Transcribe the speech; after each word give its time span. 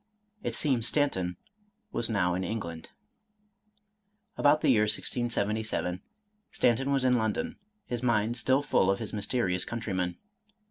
It 0.41 0.55
seems 0.55 0.87
Stanton 0.87 1.37
was 1.91 2.09
now 2.09 2.33
in 2.33 2.43
England. 2.43 2.89
About 4.35 4.61
the 4.61 4.71
year 4.71 4.81
1677, 4.85 6.01
Stanton 6.51 6.91
was 6.91 7.05
in 7.05 7.19
London, 7.19 7.59
his 7.85 8.01
mind 8.01 8.35
still 8.35 8.63
full 8.63 8.89
of 8.89 8.97
his 8.97 9.13
mysterious 9.13 9.63
countryman. 9.63 10.17